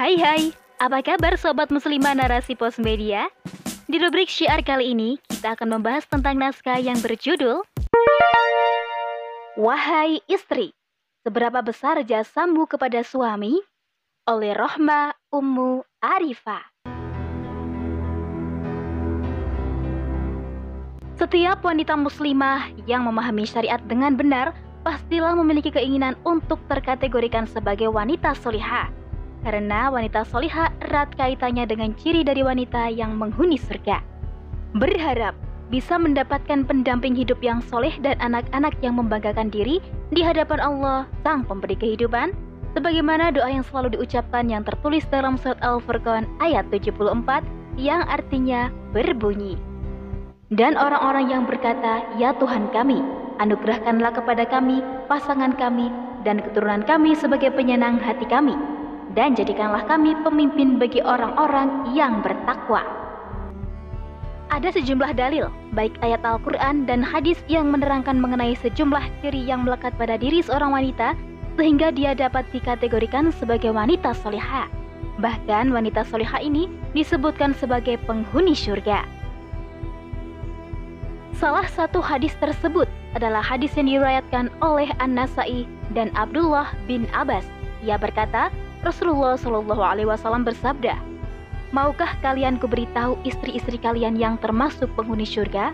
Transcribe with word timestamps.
Hai 0.00 0.16
hai, 0.16 0.48
apa 0.80 1.04
kabar 1.04 1.36
sobat 1.36 1.68
muslimah 1.68 2.16
narasi 2.16 2.56
pos 2.56 2.80
media? 2.80 3.28
Di 3.84 4.00
rubrik 4.00 4.32
syiar 4.32 4.64
kali 4.64 4.96
ini, 4.96 5.20
kita 5.28 5.52
akan 5.52 5.76
membahas 5.76 6.08
tentang 6.08 6.40
naskah 6.40 6.80
yang 6.80 6.96
berjudul 7.04 7.60
Wahai 9.60 10.24
istri, 10.24 10.72
seberapa 11.20 11.60
besar 11.60 12.00
jasamu 12.08 12.64
kepada 12.64 13.04
suami? 13.04 13.60
Oleh 14.24 14.56
Rohma 14.56 15.12
Ummu 15.28 15.84
Arifah. 16.00 16.64
Setiap 21.20 21.60
wanita 21.60 22.00
muslimah 22.00 22.72
yang 22.88 23.04
memahami 23.04 23.44
syariat 23.44 23.84
dengan 23.84 24.16
benar 24.16 24.56
pastilah 24.80 25.36
memiliki 25.36 25.68
keinginan 25.68 26.16
untuk 26.24 26.56
terkategorikan 26.72 27.44
sebagai 27.44 27.92
wanita 27.92 28.32
solihah 28.32 28.88
karena 29.42 29.88
wanita 29.88 30.26
solihah 30.28 30.72
erat 30.84 31.12
kaitannya 31.16 31.64
dengan 31.64 31.96
ciri 31.96 32.24
dari 32.24 32.44
wanita 32.44 32.92
yang 32.92 33.16
menghuni 33.16 33.56
surga. 33.56 34.00
Berharap 34.76 35.34
bisa 35.70 35.96
mendapatkan 35.96 36.66
pendamping 36.66 37.14
hidup 37.14 37.38
yang 37.40 37.62
soleh 37.62 37.94
dan 38.02 38.18
anak-anak 38.18 38.74
yang 38.82 38.98
membanggakan 38.98 39.48
diri 39.48 39.78
di 40.10 40.20
hadapan 40.20 40.58
Allah, 40.58 41.06
Sang 41.22 41.46
Pemberi 41.46 41.78
Kehidupan, 41.78 42.34
sebagaimana 42.74 43.30
doa 43.30 43.46
yang 43.46 43.62
selalu 43.62 43.98
diucapkan 43.98 44.50
yang 44.50 44.66
tertulis 44.66 45.06
dalam 45.08 45.38
surat 45.38 45.58
Al-Furqan 45.62 46.26
ayat 46.42 46.66
74 46.74 47.46
yang 47.78 48.02
artinya 48.10 48.68
berbunyi. 48.90 49.54
Dan 50.50 50.74
orang-orang 50.74 51.30
yang 51.30 51.46
berkata, 51.46 52.02
Ya 52.18 52.34
Tuhan 52.34 52.74
kami, 52.74 52.98
anugerahkanlah 53.38 54.10
kepada 54.18 54.42
kami, 54.50 54.82
pasangan 55.06 55.54
kami, 55.54 55.94
dan 56.26 56.42
keturunan 56.42 56.82
kami 56.82 57.14
sebagai 57.14 57.54
penyenang 57.54 58.02
hati 58.02 58.26
kami, 58.26 58.58
dan 59.14 59.34
jadikanlah 59.34 59.82
kami 59.90 60.14
pemimpin 60.22 60.78
bagi 60.78 61.02
orang-orang 61.02 61.90
yang 61.94 62.22
bertakwa. 62.22 62.82
Ada 64.50 64.74
sejumlah 64.74 65.14
dalil, 65.14 65.46
baik 65.78 65.94
ayat 66.02 66.26
Al-Quran 66.26 66.82
dan 66.82 67.06
hadis 67.06 67.38
yang 67.46 67.70
menerangkan 67.70 68.18
mengenai 68.18 68.58
sejumlah 68.58 69.02
ciri 69.22 69.46
yang 69.46 69.62
melekat 69.62 69.94
pada 69.94 70.18
diri 70.18 70.42
seorang 70.42 70.74
wanita 70.74 71.14
sehingga 71.54 71.94
dia 71.94 72.18
dapat 72.18 72.42
dikategorikan 72.50 73.30
sebagai 73.30 73.70
wanita 73.70 74.10
soleha. 74.10 74.66
Bahkan 75.22 75.70
wanita 75.70 76.02
soleha 76.02 76.42
ini 76.42 76.66
disebutkan 76.98 77.54
sebagai 77.54 78.00
penghuni 78.10 78.58
surga. 78.58 79.06
Salah 81.38 81.70
satu 81.70 82.02
hadis 82.02 82.34
tersebut 82.42 82.90
adalah 83.14 83.40
hadis 83.40 83.70
yang 83.78 83.86
diriwayatkan 83.86 84.50
oleh 84.60 84.90
An-Nasai 84.98 85.64
dan 85.94 86.10
Abdullah 86.18 86.74
bin 86.90 87.06
Abbas. 87.14 87.46
Ia 87.86 87.96
berkata, 87.96 88.50
Rasulullah 88.80 89.36
Shallallahu 89.36 89.82
Alaihi 89.84 90.08
Wasallam 90.08 90.48
bersabda, 90.48 90.96
Maukah 91.70 92.18
kalian 92.24 92.58
kuberitahu 92.58 93.20
istri-istri 93.22 93.78
kalian 93.78 94.18
yang 94.18 94.34
termasuk 94.42 94.90
penghuni 94.98 95.22
surga? 95.22 95.70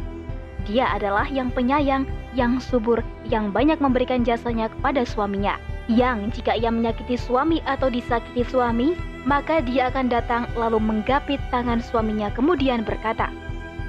Dia 0.67 0.91
adalah 0.93 1.25
yang 1.31 1.49
penyayang, 1.55 2.05
yang 2.35 2.59
subur, 2.59 3.01
yang 3.31 3.55
banyak 3.55 3.79
memberikan 3.79 4.27
jasanya 4.27 4.69
kepada 4.69 5.07
suaminya. 5.07 5.57
Yang 5.87 6.43
jika 6.43 6.59
ia 6.59 6.69
menyakiti 6.69 7.15
suami 7.15 7.63
atau 7.63 7.87
disakiti 7.87 8.43
suami, 8.43 8.99
maka 9.23 9.63
dia 9.63 9.89
akan 9.89 10.11
datang 10.11 10.43
lalu 10.59 10.83
menggapit 10.83 11.39
tangan 11.55 11.79
suaminya 11.79 12.29
kemudian 12.35 12.83
berkata, 12.83 13.31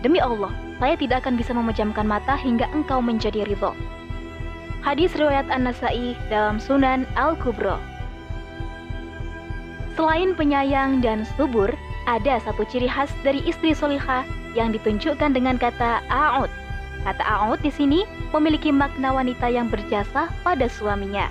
Demi 0.06 0.22
Allah, 0.22 0.54
saya 0.78 0.94
tidak 0.94 1.26
akan 1.26 1.42
bisa 1.42 1.58
memejamkan 1.58 2.06
mata 2.06 2.38
hingga 2.38 2.70
engkau 2.70 3.02
menjadi 3.02 3.50
ridho. 3.50 3.74
Hadis 4.86 5.12
riwayat 5.18 5.50
An-Nasai 5.50 6.14
dalam 6.30 6.62
Sunan 6.62 7.10
Al-Kubro. 7.18 7.97
Selain 9.98 10.38
penyayang 10.38 11.02
dan 11.02 11.26
subur, 11.34 11.74
ada 12.06 12.38
satu 12.46 12.62
ciri 12.70 12.86
khas 12.86 13.10
dari 13.26 13.42
istri 13.50 13.74
solihah 13.74 14.22
yang 14.54 14.70
ditunjukkan 14.70 15.34
dengan 15.34 15.58
kata 15.58 16.06
a'ud. 16.06 16.54
Kata 17.02 17.24
a'ud 17.26 17.58
di 17.66 17.74
sini 17.74 18.06
memiliki 18.30 18.70
makna 18.70 19.10
wanita 19.10 19.50
yang 19.50 19.74
berjasa 19.74 20.30
pada 20.46 20.70
suaminya. 20.70 21.26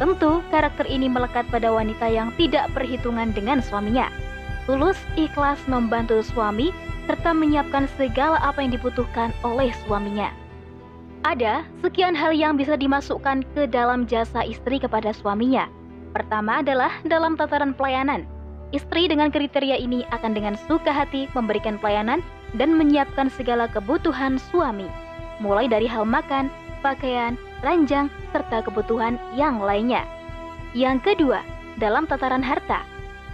Tentu, 0.00 0.40
karakter 0.48 0.88
ini 0.88 1.12
melekat 1.12 1.44
pada 1.52 1.68
wanita 1.68 2.08
yang 2.08 2.32
tidak 2.40 2.72
perhitungan 2.72 3.36
dengan 3.36 3.60
suaminya. 3.60 4.08
Tulus, 4.64 4.96
ikhlas 5.20 5.60
membantu 5.68 6.24
suami, 6.24 6.72
serta 7.04 7.36
menyiapkan 7.36 7.84
segala 8.00 8.40
apa 8.40 8.64
yang 8.64 8.74
dibutuhkan 8.80 9.28
oleh 9.44 9.70
suaminya. 9.84 10.32
Ada 11.22 11.68
sekian 11.84 12.16
hal 12.16 12.32
yang 12.32 12.56
bisa 12.56 12.80
dimasukkan 12.80 13.44
ke 13.52 13.68
dalam 13.68 14.08
jasa 14.08 14.40
istri 14.40 14.80
kepada 14.80 15.12
suaminya, 15.12 15.68
Pertama 16.16 16.64
adalah 16.64 16.96
dalam 17.04 17.36
tataran 17.36 17.76
pelayanan. 17.76 18.24
Istri 18.72 19.12
dengan 19.12 19.28
kriteria 19.28 19.76
ini 19.76 20.08
akan 20.08 20.32
dengan 20.32 20.56
suka 20.64 20.88
hati 20.88 21.28
memberikan 21.36 21.76
pelayanan 21.76 22.24
dan 22.56 22.72
menyiapkan 22.72 23.28
segala 23.28 23.68
kebutuhan 23.68 24.40
suami, 24.48 24.88
mulai 25.44 25.68
dari 25.68 25.84
hal 25.84 26.08
makan, 26.08 26.48
pakaian, 26.80 27.36
ranjang, 27.60 28.08
serta 28.32 28.64
kebutuhan 28.64 29.20
yang 29.36 29.60
lainnya. 29.60 30.08
Yang 30.72 31.12
kedua, 31.12 31.44
dalam 31.76 32.08
tataran 32.08 32.40
harta. 32.40 32.80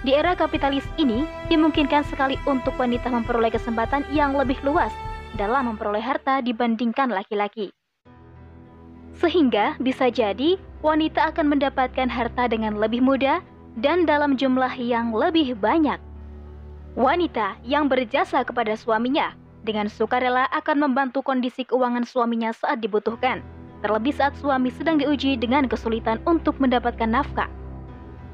Di 0.02 0.18
era 0.18 0.34
kapitalis 0.34 0.82
ini, 0.98 1.22
dimungkinkan 1.46 2.02
sekali 2.10 2.34
untuk 2.50 2.74
wanita 2.74 3.06
memperoleh 3.14 3.54
kesempatan 3.54 4.02
yang 4.10 4.34
lebih 4.34 4.58
luas 4.66 4.90
dalam 5.38 5.70
memperoleh 5.70 6.02
harta 6.02 6.42
dibandingkan 6.42 7.14
laki-laki. 7.14 7.70
Sehingga 9.22 9.78
bisa 9.78 10.10
jadi 10.10 10.58
wanita 10.82 11.30
akan 11.30 11.56
mendapatkan 11.56 12.10
harta 12.10 12.50
dengan 12.50 12.76
lebih 12.76 12.98
mudah 13.00 13.38
dan 13.78 14.04
dalam 14.04 14.34
jumlah 14.34 14.74
yang 14.76 15.14
lebih 15.14 15.54
banyak. 15.56 15.96
Wanita 16.98 17.56
yang 17.64 17.88
berjasa 17.88 18.44
kepada 18.44 18.76
suaminya 18.76 19.32
dengan 19.64 19.88
sukarela 19.88 20.50
akan 20.52 20.90
membantu 20.90 21.24
kondisi 21.24 21.64
keuangan 21.64 22.04
suaminya 22.04 22.52
saat 22.52 22.82
dibutuhkan, 22.82 23.40
terlebih 23.80 24.12
saat 24.12 24.36
suami 24.36 24.68
sedang 24.74 25.00
diuji 25.00 25.38
dengan 25.38 25.70
kesulitan 25.70 26.20
untuk 26.28 26.58
mendapatkan 26.60 27.08
nafkah. 27.08 27.48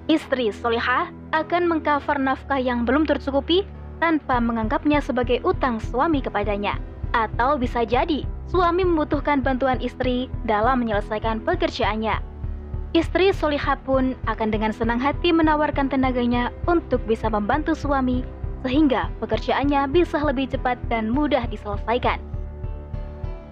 Istri 0.09 0.51
solihah 0.57 1.13
akan 1.37 1.69
mengcover 1.69 2.17
nafkah 2.17 2.57
yang 2.57 2.89
belum 2.89 3.05
tercukupi 3.05 3.69
tanpa 4.01 4.41
menganggapnya 4.41 5.05
sebagai 5.05 5.45
utang 5.45 5.79
suami 5.79 6.25
kepadanya. 6.25 6.81
Atau 7.13 7.61
bisa 7.61 7.85
jadi 7.85 8.25
suami 8.49 8.85
membutuhkan 8.85 9.45
bantuan 9.45 9.81
istri 9.85 10.33
dalam 10.49 10.81
menyelesaikan 10.81 11.45
pekerjaannya. 11.45 12.28
Istri 12.97 13.37
solihah 13.37 13.77
pun 13.85 14.17
akan 14.25 14.49
dengan 14.49 14.73
senang 14.73 14.97
hati 14.97 15.29
menawarkan 15.29 15.93
tenaganya 15.93 16.49
untuk 16.65 17.05
bisa 17.05 17.29
membantu 17.29 17.77
suami 17.77 18.25
sehingga 18.65 19.13
pekerjaannya 19.21 19.93
bisa 19.93 20.17
lebih 20.25 20.49
cepat 20.49 20.81
dan 20.89 21.13
mudah 21.13 21.45
diselesaikan. 21.53 22.17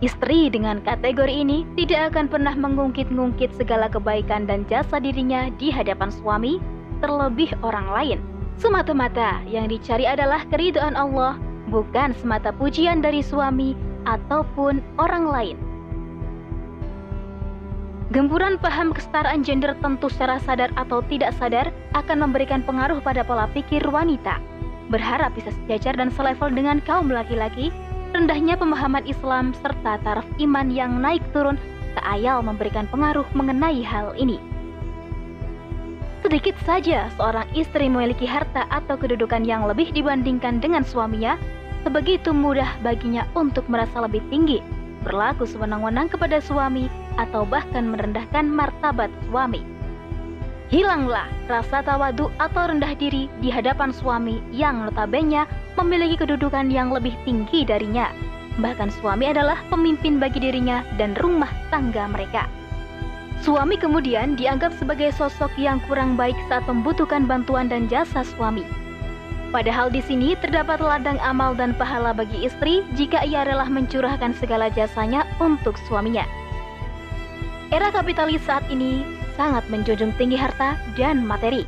Istri 0.00 0.52
dengan 0.52 0.80
kategori 0.84 1.32
ini 1.32 1.64
tidak 1.76 2.12
akan 2.12 2.28
pernah 2.28 2.52
mengungkit-ungkit 2.52 3.56
segala 3.56 3.88
kebaikan 3.88 4.44
dan 4.44 4.68
jasa 4.68 5.00
dirinya 5.00 5.48
di 5.56 5.72
hadapan 5.72 6.12
suami, 6.12 6.60
terlebih 7.00 7.52
orang 7.64 7.88
lain. 7.92 8.18
Semata-mata 8.56 9.40
yang 9.48 9.68
dicari 9.68 10.04
adalah 10.08 10.44
keridhaan 10.48 10.96
Allah, 10.96 11.36
bukan 11.68 12.16
semata 12.16 12.52
pujian 12.52 13.00
dari 13.04 13.24
suami 13.24 13.76
ataupun 14.04 14.84
orang 15.00 15.24
lain. 15.28 15.56
Gempuran 18.14 18.54
paham 18.62 18.94
kesetaraan 18.94 19.42
gender 19.42 19.74
tentu 19.82 20.06
secara 20.06 20.38
sadar 20.38 20.70
atau 20.78 21.02
tidak 21.10 21.34
sadar 21.42 21.74
akan 21.98 22.22
memberikan 22.22 22.62
pengaruh 22.62 23.02
pada 23.02 23.26
pola 23.26 23.50
pikir 23.50 23.82
wanita. 23.82 24.38
Berharap 24.94 25.34
bisa 25.34 25.50
sejajar 25.50 25.98
dan 25.98 26.14
selevel 26.14 26.54
dengan 26.54 26.78
kaum 26.86 27.10
laki-laki, 27.10 27.74
rendahnya 28.14 28.54
pemahaman 28.54 29.02
Islam 29.10 29.50
serta 29.58 29.98
taraf 30.06 30.22
iman 30.38 30.70
yang 30.70 31.02
naik 31.02 31.18
turun 31.34 31.58
tak 31.98 32.06
ayal 32.06 32.46
memberikan 32.46 32.86
pengaruh 32.94 33.26
mengenai 33.34 33.82
hal 33.82 34.14
ini. 34.14 34.38
Sedikit 36.22 36.54
saja 36.62 37.10
seorang 37.18 37.50
istri 37.58 37.90
memiliki 37.90 38.22
harta 38.22 38.70
atau 38.70 38.94
kedudukan 38.94 39.42
yang 39.42 39.66
lebih 39.66 39.90
dibandingkan 39.90 40.62
dengan 40.62 40.86
suaminya, 40.86 41.34
sebegitu 41.82 42.30
mudah 42.30 42.70
baginya 42.86 43.26
untuk 43.34 43.66
merasa 43.66 43.98
lebih 43.98 44.22
tinggi, 44.30 44.62
berlaku 45.06 45.46
sewenang-wenang 45.46 46.10
kepada 46.10 46.42
suami, 46.42 46.90
atau 47.14 47.46
bahkan 47.46 47.86
merendahkan 47.86 48.50
martabat 48.50 49.08
suami. 49.30 49.62
Hilanglah 50.66 51.30
rasa 51.46 51.78
tawadu 51.86 52.26
atau 52.42 52.66
rendah 52.66 52.90
diri 52.98 53.30
di 53.38 53.54
hadapan 53.54 53.94
suami 53.94 54.42
yang 54.50 54.82
notabene 54.82 55.46
memiliki 55.78 56.18
kedudukan 56.18 56.66
yang 56.74 56.90
lebih 56.90 57.14
tinggi 57.22 57.62
darinya. 57.62 58.10
Bahkan 58.58 58.90
suami 58.98 59.30
adalah 59.30 59.62
pemimpin 59.70 60.18
bagi 60.18 60.42
dirinya 60.42 60.82
dan 60.98 61.14
rumah 61.22 61.52
tangga 61.70 62.10
mereka. 62.10 62.50
Suami 63.46 63.78
kemudian 63.78 64.34
dianggap 64.34 64.74
sebagai 64.74 65.14
sosok 65.14 65.54
yang 65.54 65.78
kurang 65.86 66.18
baik 66.18 66.34
saat 66.50 66.66
membutuhkan 66.66 67.30
bantuan 67.30 67.70
dan 67.70 67.86
jasa 67.86 68.26
suami. 68.26 68.66
Padahal 69.56 69.88
di 69.88 70.04
sini 70.04 70.36
terdapat 70.36 70.84
ladang 70.84 71.16
amal 71.24 71.56
dan 71.56 71.72
pahala 71.72 72.12
bagi 72.12 72.44
istri 72.44 72.84
jika 72.92 73.24
ia 73.24 73.40
rela 73.40 73.64
mencurahkan 73.64 74.36
segala 74.36 74.68
jasanya 74.68 75.24
untuk 75.40 75.80
suaminya. 75.88 76.28
Era 77.72 77.88
kapitalis 77.88 78.44
saat 78.44 78.68
ini 78.68 79.00
sangat 79.32 79.64
menjunjung 79.72 80.12
tinggi 80.20 80.36
harta 80.36 80.76
dan 80.92 81.24
materi. 81.24 81.64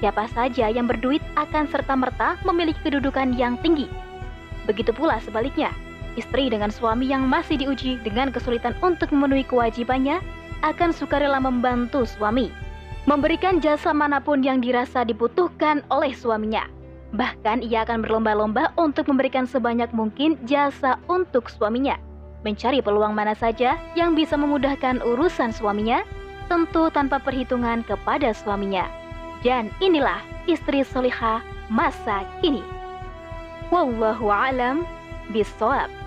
siapa 0.00 0.28
saja 0.32 0.72
yang 0.72 0.88
berduit 0.88 1.20
akan 1.36 1.68
serta-merta 1.68 2.40
memiliki 2.44 2.80
kedudukan 2.84 3.36
yang 3.36 3.60
tinggi. 3.60 3.88
Begitu 4.64 4.92
pula 4.96 5.20
sebaliknya, 5.20 5.72
istri 6.20 6.52
dengan 6.52 6.72
suami 6.72 7.08
yang 7.08 7.24
masih 7.28 7.60
diuji 7.60 8.00
dengan 8.04 8.32
kesulitan 8.32 8.76
untuk 8.80 9.12
memenuhi 9.12 9.44
kewajibannya 9.44 10.20
akan 10.64 10.92
sukarela 10.92 11.40
membantu 11.40 12.04
suami, 12.04 12.52
memberikan 13.08 13.56
jasa 13.56 13.92
mana 13.92 14.20
pun 14.20 14.44
yang 14.44 14.60
dirasa 14.60 15.00
dibutuhkan 15.04 15.80
oleh 15.88 16.12
suaminya. 16.12 16.75
Bahkan 17.14 17.62
ia 17.62 17.86
akan 17.86 18.02
berlomba-lomba 18.02 18.74
untuk 18.74 19.06
memberikan 19.06 19.46
sebanyak 19.46 19.92
mungkin 19.94 20.34
jasa 20.42 20.98
untuk 21.06 21.46
suaminya, 21.46 21.94
mencari 22.42 22.82
peluang 22.82 23.14
mana 23.14 23.34
saja 23.34 23.78
yang 23.94 24.18
bisa 24.18 24.34
memudahkan 24.34 25.02
urusan 25.02 25.54
suaminya, 25.54 26.02
tentu 26.50 26.90
tanpa 26.90 27.22
perhitungan 27.22 27.86
kepada 27.86 28.34
suaminya. 28.34 28.90
Dan 29.46 29.70
inilah 29.78 30.18
istri 30.50 30.82
solihah 30.82 31.42
masa 31.70 32.26
kini. 32.42 32.62
Wallahu 33.70 34.30
alam 34.30 34.86
bisawab. 35.30 36.05